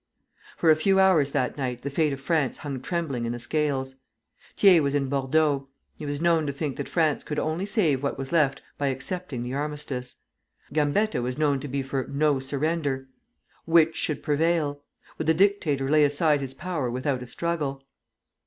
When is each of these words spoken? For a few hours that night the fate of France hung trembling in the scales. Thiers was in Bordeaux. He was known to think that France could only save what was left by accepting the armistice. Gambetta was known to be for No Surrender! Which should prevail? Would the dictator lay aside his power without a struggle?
For 0.57 0.71
a 0.71 0.75
few 0.75 0.99
hours 0.99 1.29
that 1.29 1.59
night 1.59 1.83
the 1.83 1.91
fate 1.91 2.11
of 2.11 2.19
France 2.19 2.57
hung 2.65 2.81
trembling 2.81 3.27
in 3.27 3.33
the 3.33 3.37
scales. 3.39 3.97
Thiers 4.57 4.81
was 4.81 4.95
in 4.95 5.09
Bordeaux. 5.09 5.67
He 5.95 6.07
was 6.07 6.19
known 6.19 6.47
to 6.47 6.51
think 6.51 6.77
that 6.77 6.89
France 6.89 7.23
could 7.23 7.37
only 7.37 7.67
save 7.67 8.01
what 8.01 8.17
was 8.17 8.31
left 8.31 8.63
by 8.79 8.87
accepting 8.87 9.43
the 9.43 9.53
armistice. 9.53 10.15
Gambetta 10.73 11.21
was 11.21 11.37
known 11.37 11.59
to 11.59 11.67
be 11.67 11.83
for 11.83 12.07
No 12.07 12.39
Surrender! 12.39 13.09
Which 13.65 13.95
should 13.95 14.23
prevail? 14.23 14.81
Would 15.19 15.27
the 15.27 15.35
dictator 15.35 15.87
lay 15.87 16.03
aside 16.03 16.41
his 16.41 16.55
power 16.55 16.89
without 16.89 17.21
a 17.21 17.27
struggle? 17.27 17.83